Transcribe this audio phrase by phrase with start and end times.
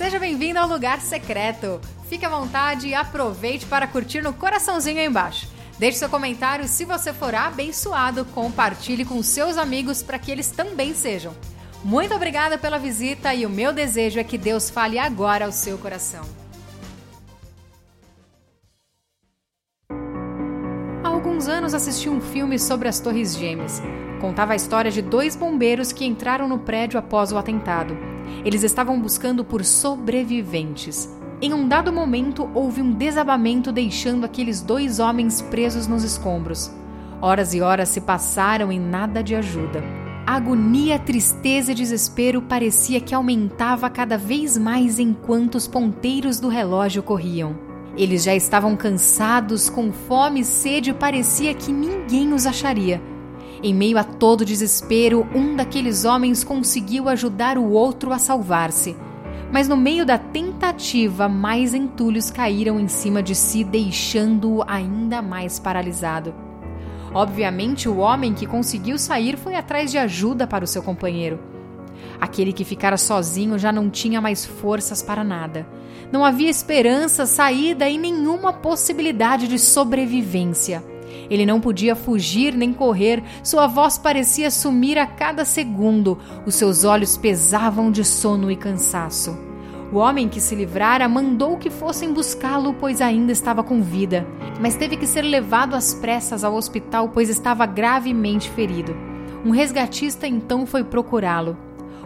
[0.00, 1.78] Seja bem-vindo ao Lugar Secreto.
[2.08, 5.46] Fique à vontade e aproveite para curtir no coraçãozinho aí embaixo.
[5.78, 10.94] Deixe seu comentário se você for abençoado, compartilhe com seus amigos para que eles também
[10.94, 11.34] sejam.
[11.84, 15.76] Muito obrigada pela visita e o meu desejo é que Deus fale agora ao seu
[15.76, 16.24] coração.
[21.04, 23.82] Há alguns anos assisti um filme sobre as Torres Gêmeas.
[24.18, 28.09] Contava a história de dois bombeiros que entraram no prédio após o atentado.
[28.44, 31.08] Eles estavam buscando por sobreviventes.
[31.42, 36.70] Em um dado momento, houve um desabamento deixando aqueles dois homens presos nos escombros.
[37.20, 39.82] Horas e horas se passaram e nada de ajuda.
[40.26, 46.48] A agonia, tristeza e desespero parecia que aumentava cada vez mais enquanto os ponteiros do
[46.48, 47.58] relógio corriam.
[47.96, 53.02] Eles já estavam cansados, com fome e sede, parecia que ninguém os acharia.
[53.62, 58.96] Em meio a todo desespero, um daqueles homens conseguiu ajudar o outro a salvar-se.
[59.52, 65.58] Mas no meio da tentativa, mais entulhos caíram em cima de si, deixando-o ainda mais
[65.58, 66.32] paralisado.
[67.12, 71.38] Obviamente, o homem que conseguiu sair foi atrás de ajuda para o seu companheiro.
[72.18, 75.66] Aquele que ficara sozinho já não tinha mais forças para nada.
[76.10, 80.82] Não havia esperança, saída e nenhuma possibilidade de sobrevivência.
[81.30, 86.82] Ele não podia fugir nem correr, sua voz parecia sumir a cada segundo, os seus
[86.82, 89.38] olhos pesavam de sono e cansaço.
[89.92, 94.26] O homem que se livrara mandou que fossem buscá-lo, pois ainda estava com vida,
[94.60, 98.96] mas teve que ser levado às pressas ao hospital, pois estava gravemente ferido.
[99.44, 101.56] Um resgatista então foi procurá-lo.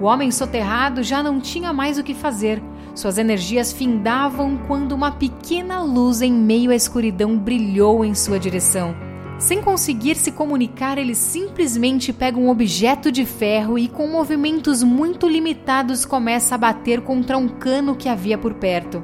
[0.00, 2.62] O homem soterrado já não tinha mais o que fazer.
[2.94, 9.07] Suas energias findavam quando uma pequena luz em meio à escuridão brilhou em sua direção.
[9.38, 15.28] Sem conseguir se comunicar, ele simplesmente pega um objeto de ferro e, com movimentos muito
[15.28, 19.02] limitados, começa a bater contra um cano que havia por perto.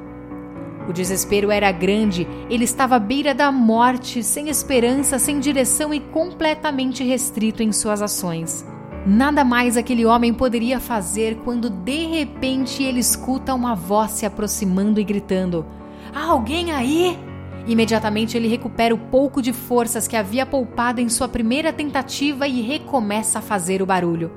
[0.89, 6.01] O desespero era grande, ele estava à beira da morte, sem esperança, sem direção e
[6.01, 8.65] completamente restrito em suas ações.
[9.07, 14.99] Nada mais aquele homem poderia fazer quando de repente ele escuta uma voz se aproximando
[14.99, 15.65] e gritando:
[16.13, 17.17] Há alguém aí?
[17.67, 22.61] Imediatamente ele recupera o pouco de forças que havia poupado em sua primeira tentativa e
[22.61, 24.31] recomeça a fazer o barulho.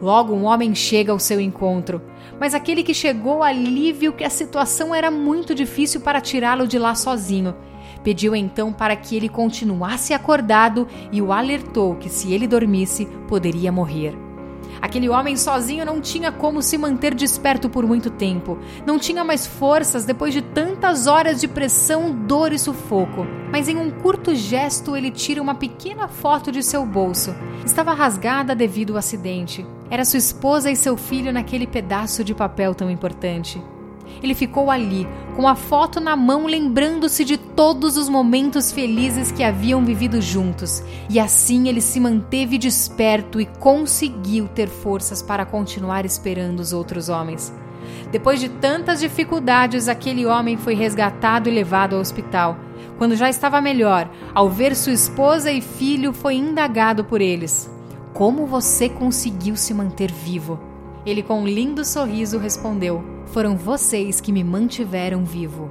[0.00, 2.02] Logo um homem chega ao seu encontro,
[2.38, 6.78] mas aquele que chegou ali viu que a situação era muito difícil para tirá-lo de
[6.78, 7.54] lá sozinho.
[8.02, 13.70] Pediu então para que ele continuasse acordado e o alertou que se ele dormisse poderia
[13.70, 14.31] morrer.
[14.80, 18.58] Aquele homem sozinho não tinha como se manter desperto por muito tempo.
[18.86, 23.26] Não tinha mais forças depois de tantas horas de pressão, dor e sufoco.
[23.50, 27.34] Mas em um curto gesto, ele tira uma pequena foto de seu bolso.
[27.64, 29.66] Estava rasgada devido ao acidente.
[29.90, 33.62] Era sua esposa e seu filho naquele pedaço de papel tão importante.
[34.22, 35.06] Ele ficou ali,
[35.36, 40.82] com a foto na mão, lembrando-se de todos os momentos felizes que haviam vivido juntos,
[41.08, 47.08] e assim ele se manteve desperto e conseguiu ter forças para continuar esperando os outros
[47.08, 47.52] homens.
[48.10, 52.56] Depois de tantas dificuldades, aquele homem foi resgatado e levado ao hospital.
[52.98, 57.70] Quando já estava melhor, ao ver sua esposa e filho, foi indagado por eles:
[58.12, 60.71] Como você conseguiu se manter vivo?
[61.04, 65.70] Ele, com um lindo sorriso, respondeu: Foram vocês que me mantiveram vivo.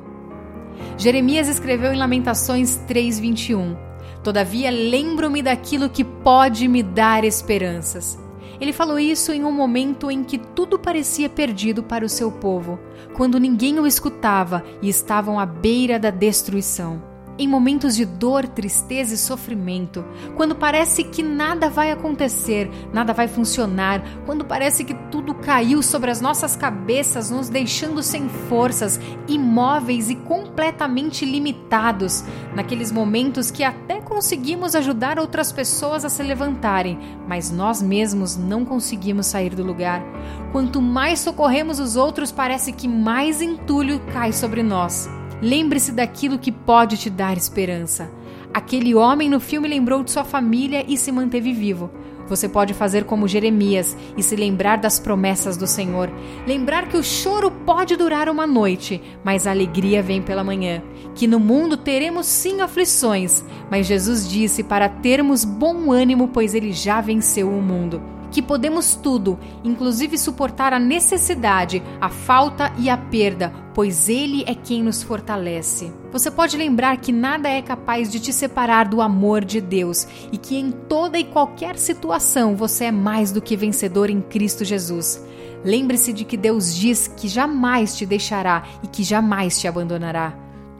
[0.97, 3.75] Jeremias escreveu em Lamentações 3:21.
[4.23, 8.19] Todavia lembro-me daquilo que pode me dar esperanças.
[8.59, 12.79] Ele falou isso em um momento em que tudo parecia perdido para o seu povo,
[13.15, 19.13] quando ninguém o escutava e estavam à beira da destruição em momentos de dor, tristeza
[19.13, 20.05] e sofrimento,
[20.35, 26.11] quando parece que nada vai acontecer, nada vai funcionar, quando parece que tudo caiu sobre
[26.11, 32.23] as nossas cabeças, nos deixando sem forças, imóveis e completamente limitados,
[32.55, 38.65] naqueles momentos que até conseguimos ajudar outras pessoas a se levantarem, mas nós mesmos não
[38.65, 40.03] conseguimos sair do lugar.
[40.51, 45.20] Quanto mais socorremos os outros, parece que mais entulho cai sobre nós.
[45.41, 48.11] Lembre-se daquilo que pode te dar esperança.
[48.53, 51.89] Aquele homem no filme lembrou de sua família e se manteve vivo.
[52.27, 56.11] Você pode fazer como Jeremias e se lembrar das promessas do Senhor.
[56.45, 60.83] Lembrar que o choro pode durar uma noite, mas a alegria vem pela manhã.
[61.15, 66.71] Que no mundo teremos sim aflições, mas Jesus disse para termos bom ânimo, pois ele
[66.71, 72.97] já venceu o mundo que podemos tudo, inclusive suportar a necessidade, a falta e a
[72.97, 75.91] perda, pois Ele é quem nos fortalece.
[76.11, 80.37] Você pode lembrar que nada é capaz de te separar do amor de Deus e
[80.37, 85.23] que em toda e qualquer situação você é mais do que vencedor em Cristo Jesus.
[85.63, 90.35] Lembre-se de que Deus diz que jamais te deixará e que jamais te abandonará.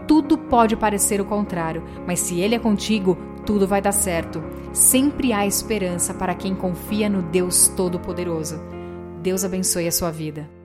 [0.07, 4.41] Tudo pode parecer o contrário, mas se Ele é contigo, tudo vai dar certo.
[4.73, 8.59] Sempre há esperança para quem confia no Deus Todo-Poderoso.
[9.21, 10.60] Deus abençoe a sua vida.